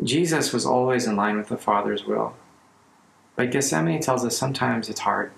Jesus 0.03 0.51
was 0.51 0.65
always 0.65 1.07
in 1.07 1.15
line 1.15 1.37
with 1.37 1.47
the 1.47 1.57
Father's 1.57 2.05
will. 2.05 2.35
But 3.35 3.51
Gethsemane 3.51 4.01
tells 4.01 4.25
us 4.25 4.37
sometimes 4.37 4.89
it's 4.89 5.01
hard. 5.01 5.31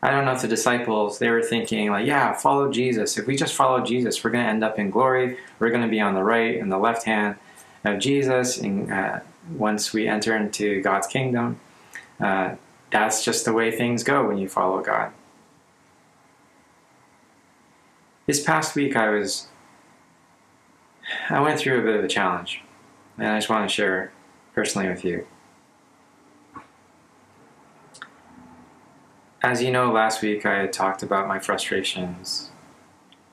I 0.00 0.10
don't 0.10 0.24
know 0.24 0.32
if 0.32 0.42
the 0.42 0.48
disciples, 0.48 1.18
they 1.18 1.28
were 1.28 1.42
thinking, 1.42 1.90
like, 1.90 2.06
yeah, 2.06 2.32
follow 2.32 2.70
Jesus. 2.70 3.18
If 3.18 3.26
we 3.26 3.34
just 3.34 3.54
follow 3.54 3.84
Jesus, 3.84 4.22
we're 4.22 4.30
going 4.30 4.44
to 4.44 4.50
end 4.50 4.62
up 4.62 4.78
in 4.78 4.90
glory. 4.90 5.38
We're 5.58 5.70
going 5.70 5.82
to 5.82 5.88
be 5.88 6.00
on 6.00 6.14
the 6.14 6.22
right 6.22 6.60
and 6.60 6.70
the 6.70 6.78
left 6.78 7.04
hand 7.04 7.36
of 7.84 7.98
Jesus. 7.98 8.58
And 8.58 8.92
uh, 8.92 9.20
once 9.56 9.92
we 9.92 10.06
enter 10.06 10.36
into 10.36 10.80
God's 10.82 11.08
kingdom, 11.08 11.58
uh, 12.20 12.54
that's 12.90 13.24
just 13.24 13.44
the 13.44 13.52
way 13.52 13.72
things 13.72 14.04
go 14.04 14.26
when 14.26 14.38
you 14.38 14.48
follow 14.48 14.80
God. 14.82 15.12
This 18.26 18.42
past 18.42 18.76
week, 18.76 18.94
I 18.94 19.10
was 19.10 19.48
I 21.30 21.40
went 21.40 21.58
through 21.58 21.80
a 21.80 21.82
bit 21.82 21.96
of 21.96 22.04
a 22.04 22.08
challenge, 22.08 22.62
and 23.16 23.28
I 23.28 23.38
just 23.38 23.48
want 23.48 23.68
to 23.68 23.74
share 23.74 24.12
personally 24.54 24.88
with 24.88 25.04
you. 25.04 25.26
As 29.40 29.62
you 29.62 29.70
know, 29.70 29.92
last 29.92 30.20
week 30.20 30.44
I 30.44 30.66
talked 30.66 31.04
about 31.04 31.28
my 31.28 31.38
frustrations 31.38 32.50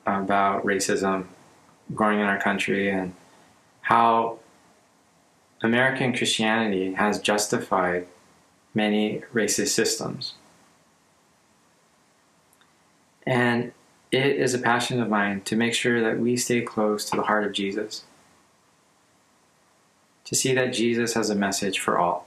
about 0.06 0.64
racism 0.64 1.26
growing 1.96 2.20
in 2.20 2.28
our 2.28 2.40
country 2.40 2.92
and 2.92 3.14
how 3.82 4.38
American 5.64 6.16
Christianity 6.16 6.94
has 6.94 7.20
justified 7.20 8.06
many 8.76 9.24
racist 9.34 9.70
systems. 9.70 10.36
And 13.26 13.72
it 14.12 14.36
is 14.36 14.54
a 14.54 14.60
passion 14.60 15.02
of 15.02 15.10
mine 15.10 15.42
to 15.42 15.56
make 15.56 15.74
sure 15.74 16.02
that 16.02 16.20
we 16.20 16.38
stay 16.38 16.62
close 16.62 17.10
to 17.10 17.16
the 17.16 17.24
heart 17.24 17.46
of 17.46 17.52
Jesus, 17.52 18.04
to 20.26 20.36
see 20.36 20.54
that 20.54 20.68
Jesus 20.68 21.16
has 21.16 21.32
a 21.32 21.36
message 21.36 21.80
for 21.80 21.98
all. 21.98 22.25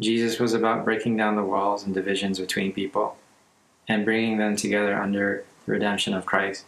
Jesus 0.00 0.38
was 0.38 0.54
about 0.54 0.84
breaking 0.84 1.16
down 1.16 1.36
the 1.36 1.44
walls 1.44 1.84
and 1.84 1.94
divisions 1.94 2.38
between 2.38 2.72
people 2.72 3.16
and 3.88 4.04
bringing 4.04 4.38
them 4.38 4.54
together 4.54 4.96
under 4.96 5.44
the 5.66 5.72
redemption 5.72 6.14
of 6.14 6.26
Christ. 6.26 6.64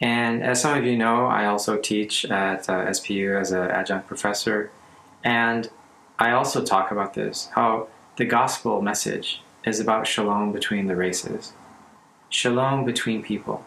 And 0.00 0.42
as 0.42 0.60
some 0.60 0.76
of 0.76 0.84
you 0.84 0.96
know, 0.96 1.26
I 1.26 1.46
also 1.46 1.78
teach 1.78 2.26
at 2.26 2.68
uh, 2.68 2.86
SPU 2.86 3.40
as 3.40 3.50
an 3.52 3.70
adjunct 3.70 4.06
professor, 4.06 4.70
and 5.24 5.70
I 6.18 6.32
also 6.32 6.62
talk 6.62 6.90
about 6.90 7.14
this 7.14 7.48
how 7.54 7.88
the 8.16 8.26
gospel 8.26 8.82
message 8.82 9.42
is 9.64 9.80
about 9.80 10.06
shalom 10.06 10.52
between 10.52 10.86
the 10.86 10.96
races, 10.96 11.52
shalom 12.28 12.84
between 12.84 13.22
people. 13.22 13.64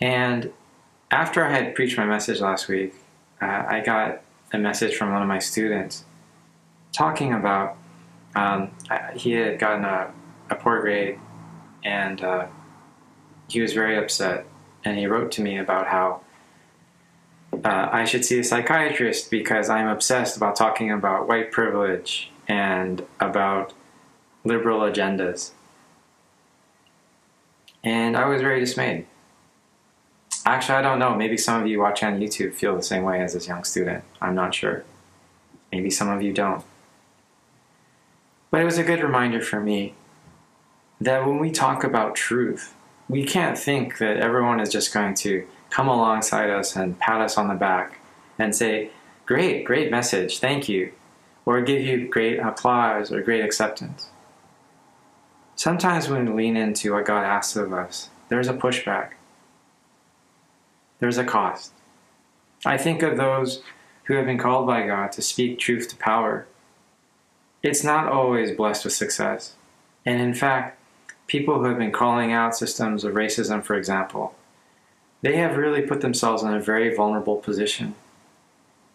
And 0.00 0.52
after 1.10 1.44
I 1.44 1.50
had 1.50 1.74
preached 1.74 1.96
my 1.96 2.06
message 2.06 2.40
last 2.40 2.68
week, 2.68 2.94
uh, 3.40 3.64
I 3.68 3.82
got 3.84 4.22
a 4.52 4.58
message 4.58 4.96
from 4.96 5.12
one 5.12 5.22
of 5.22 5.28
my 5.28 5.38
students 5.38 6.04
talking 6.92 7.32
about 7.32 7.76
um, 8.36 8.70
he 9.14 9.32
had 9.32 9.58
gotten 9.58 9.84
a, 9.84 10.12
a 10.50 10.54
poor 10.54 10.80
grade 10.80 11.18
and 11.84 12.22
uh, 12.22 12.46
he 13.48 13.60
was 13.60 13.72
very 13.72 13.96
upset. 13.96 14.46
And 14.84 14.98
he 14.98 15.06
wrote 15.06 15.32
to 15.32 15.42
me 15.42 15.58
about 15.58 15.86
how 15.86 16.20
uh, 17.64 17.88
I 17.90 18.04
should 18.04 18.24
see 18.24 18.38
a 18.38 18.44
psychiatrist 18.44 19.30
because 19.30 19.68
I'm 19.68 19.86
obsessed 19.86 20.36
about 20.36 20.56
talking 20.56 20.90
about 20.90 21.28
white 21.28 21.52
privilege 21.52 22.30
and 22.48 23.04
about 23.20 23.72
liberal 24.44 24.80
agendas. 24.80 25.52
And 27.82 28.16
I 28.16 28.26
was 28.28 28.42
very 28.42 28.60
dismayed. 28.60 29.06
Actually, 30.46 30.76
I 30.76 30.82
don't 30.82 30.98
know. 30.98 31.14
Maybe 31.14 31.38
some 31.38 31.60
of 31.60 31.66
you 31.66 31.80
watching 31.80 32.08
on 32.08 32.20
YouTube 32.20 32.52
feel 32.52 32.76
the 32.76 32.82
same 32.82 33.02
way 33.02 33.20
as 33.20 33.32
this 33.32 33.48
young 33.48 33.64
student. 33.64 34.04
I'm 34.20 34.34
not 34.34 34.54
sure. 34.54 34.84
Maybe 35.72 35.90
some 35.90 36.08
of 36.08 36.22
you 36.22 36.32
don't. 36.32 36.62
But 38.50 38.60
it 38.60 38.64
was 38.64 38.78
a 38.78 38.84
good 38.84 39.02
reminder 39.02 39.40
for 39.40 39.58
me 39.58 39.94
that 41.00 41.26
when 41.26 41.38
we 41.38 41.50
talk 41.50 41.82
about 41.82 42.14
truth, 42.14 42.74
we 43.08 43.24
can't 43.24 43.58
think 43.58 43.98
that 43.98 44.18
everyone 44.18 44.60
is 44.60 44.70
just 44.70 44.94
going 44.94 45.14
to 45.14 45.46
come 45.70 45.88
alongside 45.88 46.50
us 46.50 46.76
and 46.76 46.98
pat 46.98 47.20
us 47.20 47.36
on 47.36 47.48
the 47.48 47.54
back 47.54 47.98
and 48.38 48.54
say, 48.54 48.90
Great, 49.26 49.64
great 49.64 49.90
message, 49.90 50.38
thank 50.38 50.68
you, 50.68 50.92
or 51.46 51.62
give 51.62 51.80
you 51.80 52.06
great 52.06 52.38
applause 52.38 53.10
or 53.10 53.22
great 53.22 53.42
acceptance. 53.42 54.10
Sometimes 55.56 56.08
when 56.08 56.26
we 56.26 56.44
lean 56.44 56.56
into 56.56 56.92
what 56.92 57.06
God 57.06 57.24
asks 57.24 57.56
of 57.56 57.72
us, 57.72 58.10
there's 58.28 58.48
a 58.48 58.54
pushback, 58.54 59.12
there's 61.04 61.18
a 61.18 61.24
cost. 61.24 61.70
I 62.64 62.78
think 62.78 63.02
of 63.02 63.18
those 63.18 63.60
who 64.04 64.14
have 64.14 64.24
been 64.24 64.38
called 64.38 64.66
by 64.66 64.86
God 64.86 65.12
to 65.12 65.20
speak 65.20 65.58
truth 65.58 65.86
to 65.88 65.96
power. 65.96 66.46
It's 67.62 67.84
not 67.84 68.10
always 68.10 68.56
blessed 68.56 68.86
with 68.86 68.94
success. 68.94 69.54
And 70.06 70.18
in 70.18 70.32
fact, 70.32 70.80
people 71.26 71.58
who 71.58 71.66
have 71.66 71.76
been 71.76 71.92
calling 71.92 72.32
out 72.32 72.56
systems 72.56 73.04
of 73.04 73.12
racism, 73.12 73.62
for 73.62 73.76
example, 73.76 74.34
they 75.20 75.36
have 75.36 75.58
really 75.58 75.82
put 75.82 76.00
themselves 76.00 76.42
in 76.42 76.54
a 76.54 76.58
very 76.58 76.96
vulnerable 76.96 77.36
position. 77.36 77.94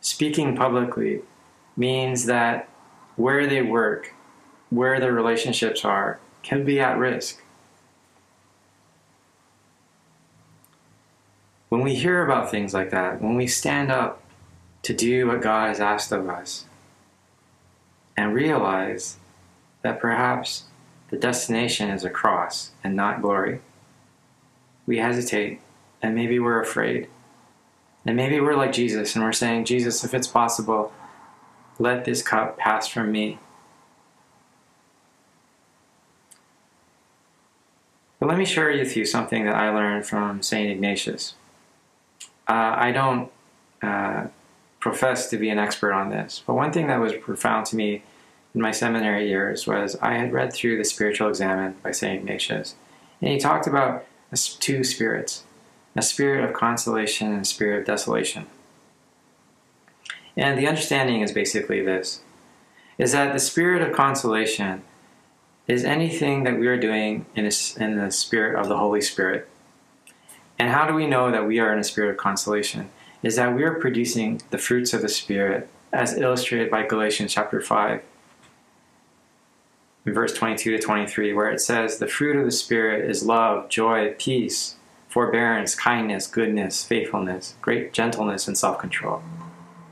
Speaking 0.01 0.55
publicly 0.55 1.21
means 1.77 2.25
that 2.25 2.67
where 3.17 3.45
they 3.45 3.61
work, 3.61 4.15
where 4.71 4.99
their 4.99 5.13
relationships 5.13 5.85
are, 5.85 6.19
can 6.41 6.65
be 6.65 6.79
at 6.79 6.97
risk. 6.97 7.43
When 11.69 11.81
we 11.81 11.95
hear 11.95 12.23
about 12.23 12.51
things 12.51 12.73
like 12.73 12.89
that, 12.89 13.21
when 13.21 13.35
we 13.35 13.47
stand 13.47 13.91
up 13.91 14.21
to 14.83 14.93
do 14.93 15.27
what 15.27 15.41
God 15.41 15.69
has 15.69 15.79
asked 15.79 16.11
of 16.11 16.27
us, 16.27 16.65
and 18.19 18.33
realize 18.33 19.15
that 19.81 20.01
perhaps 20.01 20.65
the 21.09 21.17
destination 21.17 21.89
is 21.89 22.03
a 22.03 22.09
cross 22.09 22.71
and 22.83 22.93
not 22.93 23.21
glory, 23.21 23.61
we 24.85 24.97
hesitate 24.97 25.61
and 26.01 26.15
maybe 26.15 26.37
we're 26.37 26.61
afraid. 26.61 27.07
And 28.05 28.17
maybe 28.17 28.39
we're 28.41 28.57
like 28.57 28.73
Jesus 28.73 29.15
and 29.15 29.23
we're 29.23 29.31
saying, 29.31 29.65
Jesus, 29.65 30.03
if 30.03 30.13
it's 30.13 30.27
possible, 30.27 30.91
let 31.77 32.03
this 32.03 32.21
cup 32.21 32.57
pass 32.57 32.87
from 32.87 33.09
me. 33.09 33.39
But 38.19 38.27
let 38.27 38.37
me 38.37 38.45
share 38.45 38.69
with 38.69 38.97
you 38.97 39.05
something 39.05 39.45
that 39.45 39.55
I 39.55 39.69
learned 39.69 40.05
from 40.05 40.41
St. 40.41 40.69
Ignatius. 40.69 41.35
Uh, 42.49 42.75
I 42.77 42.91
don't 42.91 43.31
uh, 43.83 44.27
profess 44.79 45.29
to 45.29 45.37
be 45.37 45.49
an 45.49 45.59
expert 45.59 45.93
on 45.93 46.09
this, 46.09 46.43
but 46.45 46.55
one 46.55 46.73
thing 46.73 46.87
that 46.87 46.99
was 46.99 47.13
profound 47.13 47.67
to 47.67 47.75
me 47.75 48.01
in 48.55 48.61
my 48.61 48.71
seminary 48.71 49.29
years 49.29 49.67
was 49.67 49.95
I 50.01 50.15
had 50.15 50.33
read 50.33 50.51
through 50.51 50.77
the 50.77 50.83
Spiritual 50.83 51.29
Examen 51.29 51.75
by 51.83 51.91
St. 51.91 52.21
Ignatius, 52.21 52.75
and 53.21 53.31
he 53.31 53.37
talked 53.37 53.67
about 53.67 54.05
two 54.59 54.83
spirits 54.83 55.43
a 55.95 56.01
spirit 56.01 56.43
of 56.43 56.53
consolation 56.53 57.31
and 57.31 57.41
a 57.41 57.45
spirit 57.45 57.79
of 57.79 57.85
desolation. 57.85 58.47
And 60.37 60.57
the 60.57 60.67
understanding 60.67 61.21
is 61.21 61.31
basically 61.31 61.83
this 61.83 62.21
is 62.97 63.11
that 63.13 63.33
the 63.33 63.39
spirit 63.39 63.81
of 63.81 63.95
consolation 63.95 64.83
is 65.67 65.83
anything 65.83 66.43
that 66.43 66.59
we 66.59 66.67
are 66.67 66.79
doing 66.79 67.25
in, 67.35 67.49
in 67.77 67.97
the 67.97 68.11
spirit 68.11 68.59
of 68.59 68.67
the 68.67 68.77
Holy 68.77 69.01
Spirit. 69.01 69.47
And 70.59 70.69
how 70.69 70.85
do 70.85 70.93
we 70.93 71.07
know 71.07 71.31
that 71.31 71.47
we 71.47 71.59
are 71.59 71.71
in 71.71 71.79
a 71.79 71.83
spirit 71.83 72.11
of 72.11 72.17
consolation? 72.17 72.89
Is 73.23 73.37
that 73.37 73.55
we 73.55 73.63
are 73.63 73.75
producing 73.75 74.41
the 74.49 74.57
fruits 74.57 74.93
of 74.93 75.01
the 75.01 75.09
Spirit 75.09 75.69
as 75.91 76.17
illustrated 76.17 76.69
by 76.69 76.85
Galatians 76.85 77.33
chapter 77.33 77.61
5, 77.61 78.01
verse 80.05 80.33
22 80.33 80.77
to 80.77 80.81
23, 80.81 81.33
where 81.33 81.49
it 81.49 81.61
says, 81.61 81.97
The 81.97 82.07
fruit 82.07 82.35
of 82.35 82.45
the 82.45 82.51
Spirit 82.51 83.09
is 83.09 83.25
love, 83.25 83.69
joy, 83.69 84.13
peace, 84.17 84.75
forbearance, 85.07 85.75
kindness, 85.75 86.27
goodness, 86.27 86.85
faithfulness, 86.85 87.55
great 87.61 87.93
gentleness, 87.93 88.47
and 88.47 88.57
self 88.57 88.79
control. 88.79 89.21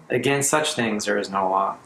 Against 0.09 0.49
such 0.49 0.73
things 0.73 1.05
there 1.05 1.17
is 1.17 1.29
no 1.29 1.49
law. 1.49 1.77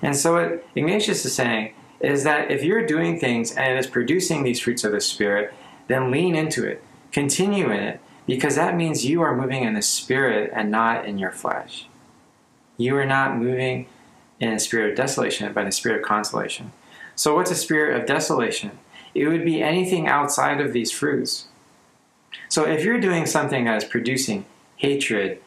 And 0.00 0.16
so, 0.16 0.34
what 0.34 0.64
Ignatius 0.74 1.24
is 1.24 1.34
saying 1.34 1.74
is 2.00 2.24
that 2.24 2.50
if 2.50 2.62
you're 2.62 2.86
doing 2.86 3.18
things 3.18 3.52
and 3.52 3.72
it 3.72 3.78
is 3.78 3.86
producing 3.86 4.42
these 4.42 4.60
fruits 4.60 4.84
of 4.84 4.92
the 4.92 5.00
Spirit, 5.00 5.52
then 5.88 6.10
lean 6.10 6.34
into 6.34 6.66
it, 6.66 6.82
continue 7.12 7.70
in 7.70 7.80
it, 7.80 8.00
because 8.28 8.54
that 8.54 8.76
means 8.76 9.04
you 9.04 9.20
are 9.22 9.34
moving 9.34 9.64
in 9.64 9.74
the 9.74 9.82
Spirit 9.82 10.52
and 10.54 10.70
not 10.70 11.04
in 11.04 11.18
your 11.18 11.32
flesh. 11.32 11.88
You 12.76 12.96
are 12.96 13.06
not 13.06 13.36
moving 13.36 13.88
in 14.38 14.52
a 14.52 14.60
spirit 14.60 14.90
of 14.90 14.96
desolation, 14.96 15.52
but 15.52 15.62
in 15.62 15.66
a 15.66 15.72
spirit 15.72 16.00
of 16.00 16.06
consolation. 16.06 16.70
So, 17.16 17.34
what's 17.34 17.50
a 17.50 17.56
spirit 17.56 18.00
of 18.00 18.06
desolation? 18.06 18.78
It 19.14 19.26
would 19.26 19.44
be 19.44 19.60
anything 19.60 20.06
outside 20.06 20.60
of 20.60 20.72
these 20.72 20.92
fruits. 20.92 21.48
So 22.48 22.64
if 22.64 22.84
you're 22.84 23.00
doing 23.00 23.26
something 23.26 23.64
that 23.64 23.76
is 23.76 23.84
producing 23.84 24.44
hatred, 24.76 25.40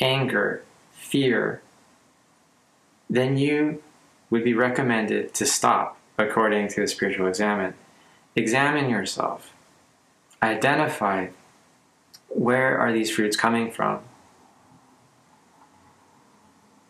anger, 0.00 0.62
fear, 0.92 1.60
then 3.10 3.36
you 3.36 3.82
would 4.30 4.44
be 4.44 4.54
recommended 4.54 5.34
to 5.34 5.46
stop 5.46 5.98
according 6.18 6.68
to 6.68 6.80
the 6.80 6.88
spiritual 6.88 7.26
examen. 7.26 7.74
Examine 8.34 8.90
yourself. 8.90 9.52
Identify 10.42 11.28
where 12.48 12.78
are 12.78 12.94
these 12.94 13.10
fruits 13.10 13.36
coming 13.36 13.70
from. 13.70 14.00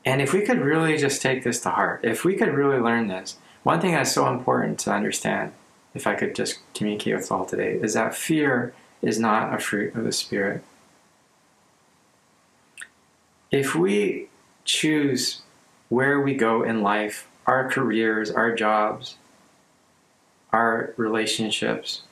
And 0.05 0.23
if 0.23 0.33
we 0.33 0.43
could 0.43 0.61
really 0.61 0.97
just 0.97 1.21
take 1.21 1.43
this 1.43 1.59
to 1.63 1.71
heart, 1.71 2.05
if 2.05 2.25
we 2.25 2.37
could 2.37 2.55
really 2.55 2.79
learn 2.79 3.09
this, 3.09 3.39
one 3.65 3.81
thing 3.81 3.91
that's 3.91 4.13
so 4.13 4.29
important 4.29 4.79
to 4.79 4.93
understand, 4.93 5.51
if 5.95 6.07
I 6.07 6.15
could 6.15 6.37
just 6.37 6.61
communicate 6.75 7.17
with 7.17 7.33
all 7.33 7.45
today, 7.45 7.73
is 7.83 7.95
that 7.95 8.15
fear 8.15 8.73
is 9.03 9.19
not 9.19 9.53
a 9.53 9.59
fruit 9.59 9.97
of 9.97 10.05
the 10.05 10.13
Spirit. 10.13 10.63
If 13.51 13.75
we 13.75 14.29
choose 14.65 15.43
where 15.89 16.21
we 16.21 16.35
go 16.35 16.63
in 16.63 16.83
life, 16.83 17.27
our 17.47 17.69
careers, 17.69 18.31
our 18.31 18.55
jobs, 18.55 19.17
our 20.53 20.95
relationships, 20.97 22.03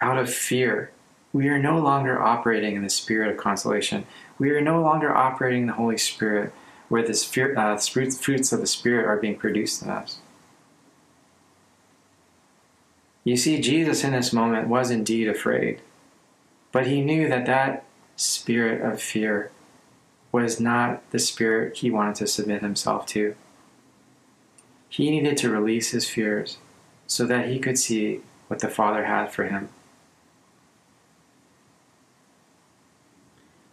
out 0.00 0.16
of 0.16 0.32
fear, 0.32 0.92
we 1.32 1.48
are 1.48 1.58
no 1.58 1.78
longer 1.78 2.20
operating 2.20 2.76
in 2.76 2.82
the 2.82 2.90
spirit 2.90 3.30
of 3.30 3.36
consolation. 3.36 4.06
We 4.38 4.50
are 4.50 4.60
no 4.60 4.80
longer 4.80 5.14
operating 5.14 5.62
in 5.62 5.66
the 5.66 5.74
Holy 5.74 5.98
Spirit 5.98 6.52
where 6.88 7.02
the 7.02 7.54
uh, 7.56 7.76
fruits 7.76 8.52
of 8.52 8.60
the 8.60 8.66
Spirit 8.66 9.06
are 9.06 9.18
being 9.18 9.36
produced 9.36 9.82
in 9.82 9.90
us. 9.90 10.18
You 13.24 13.36
see, 13.36 13.60
Jesus 13.60 14.04
in 14.04 14.12
this 14.12 14.32
moment 14.32 14.68
was 14.68 14.90
indeed 14.90 15.28
afraid. 15.28 15.82
But 16.72 16.86
he 16.86 17.02
knew 17.02 17.28
that 17.28 17.44
that 17.46 17.84
spirit 18.16 18.80
of 18.80 19.02
fear 19.02 19.50
was 20.32 20.58
not 20.58 21.08
the 21.10 21.18
spirit 21.18 21.76
he 21.76 21.90
wanted 21.90 22.14
to 22.16 22.26
submit 22.26 22.62
himself 22.62 23.06
to. 23.06 23.34
He 24.88 25.10
needed 25.10 25.36
to 25.38 25.50
release 25.50 25.90
his 25.90 26.08
fears 26.08 26.56
so 27.06 27.26
that 27.26 27.48
he 27.48 27.58
could 27.58 27.78
see 27.78 28.20
what 28.48 28.60
the 28.60 28.68
Father 28.68 29.04
had 29.04 29.30
for 29.30 29.44
him. 29.44 29.68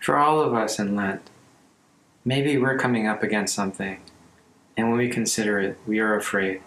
For 0.05 0.19
all 0.19 0.39
of 0.39 0.53
us 0.53 0.77
in 0.77 0.95
Lent, 0.95 1.31
maybe 2.23 2.59
we're 2.59 2.77
coming 2.77 3.07
up 3.07 3.23
against 3.23 3.55
something, 3.55 4.01
and 4.77 4.87
when 4.87 4.99
we 4.99 5.09
consider 5.09 5.57
it, 5.59 5.79
we 5.87 5.97
are 5.97 6.15
afraid. 6.15 6.61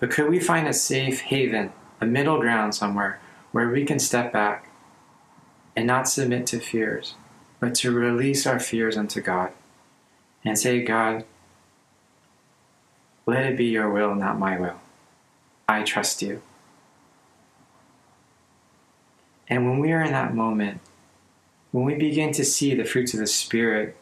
But 0.00 0.10
could 0.10 0.30
we 0.30 0.40
find 0.40 0.66
a 0.66 0.72
safe 0.72 1.20
haven, 1.20 1.74
a 2.00 2.06
middle 2.06 2.40
ground 2.40 2.74
somewhere 2.74 3.20
where 3.52 3.68
we 3.68 3.84
can 3.84 3.98
step 3.98 4.32
back 4.32 4.70
and 5.76 5.86
not 5.86 6.08
submit 6.08 6.46
to 6.46 6.60
fears, 6.60 7.14
but 7.60 7.74
to 7.74 7.92
release 7.92 8.46
our 8.46 8.58
fears 8.58 8.96
unto 8.96 9.20
God 9.20 9.52
and 10.46 10.58
say, 10.58 10.82
God, 10.82 11.26
let 13.26 13.44
it 13.44 13.58
be 13.58 13.66
your 13.66 13.90
will, 13.90 14.14
not 14.14 14.38
my 14.38 14.58
will. 14.58 14.80
I 15.68 15.82
trust 15.82 16.22
you. 16.22 16.40
And 19.48 19.64
when 19.64 19.78
we 19.78 19.92
are 19.92 20.02
in 20.02 20.12
that 20.12 20.34
moment, 20.34 20.80
when 21.70 21.84
we 21.84 21.94
begin 21.94 22.32
to 22.32 22.44
see 22.44 22.74
the 22.74 22.84
fruits 22.84 23.14
of 23.14 23.20
the 23.20 23.26
Spirit 23.26 23.96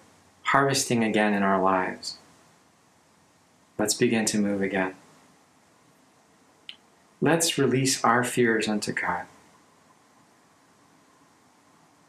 harvesting 0.44 1.04
again 1.04 1.34
in 1.34 1.42
our 1.42 1.60
lives, 1.60 2.18
let's 3.78 3.94
begin 3.94 4.24
to 4.26 4.38
move 4.38 4.62
again. 4.62 4.94
Let's 7.20 7.58
release 7.58 8.02
our 8.04 8.22
fears 8.22 8.68
unto 8.68 8.92
God. 8.92 9.26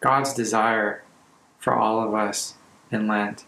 God's 0.02 0.34
desire 0.34 1.04
for 1.58 1.74
all 1.74 2.06
of 2.06 2.14
us 2.14 2.56
in 2.92 3.08
Lent 3.08 3.46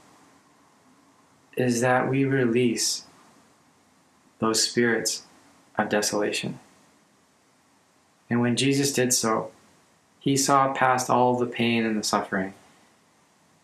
is 1.56 1.82
that 1.82 2.10
we 2.10 2.24
release 2.24 3.06
those 4.40 4.64
spirits 4.64 5.24
of 5.78 5.90
desolation. 5.90 6.60
And 8.30 8.42
when 8.42 8.56
Jesus 8.56 8.94
did 8.94 9.14
so, 9.14 9.52
he 10.28 10.36
saw 10.36 10.74
past 10.74 11.10
all 11.10 11.38
the 11.38 11.46
pain 11.46 11.86
and 11.86 11.98
the 11.98 12.04
suffering. 12.04 12.54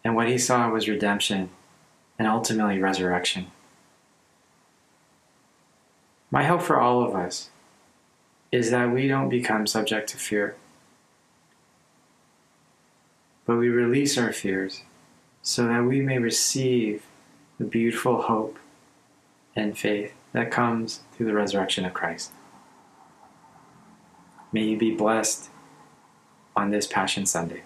And 0.02 0.15
what 0.15 0.30
he 0.30 0.38
saw 0.38 0.69
was 0.69 0.88
redemption 0.88 1.49
and 2.17 2.26
ultimately 2.26 2.80
resurrection. 2.80 3.47
My 6.32 6.45
hope 6.45 6.62
for 6.62 6.80
all 6.80 7.04
of 7.04 7.15
us 7.15 7.49
is 8.49 8.71
that 8.71 8.93
we 8.93 9.10
don't 9.10 9.28
become 9.28 9.67
subject 9.67 10.08
to 10.12 10.17
fear, 10.17 10.56
but 13.45 13.58
we 13.58 13.67
release 13.67 14.17
our 14.17 14.32
fears 14.32 14.84
so 15.41 15.67
that 15.67 15.84
we 15.84 15.99
may 15.99 16.17
receive 16.17 17.04
the 17.58 17.65
beautiful 17.65 18.21
hope 18.21 18.58
and 19.54 19.78
faith 19.78 20.13
that 20.32 20.49
comes 20.49 21.02
through 21.12 21.26
the 21.26 21.34
resurrection 21.34 21.84
of 21.84 21.93
Christ. 21.93 22.32
May 24.54 24.63
you 24.63 24.78
be 24.78 24.95
blessed 24.95 25.49
on 26.56 26.72
this 26.72 26.88
Passion 26.88 27.26
Sunday. 27.26 27.63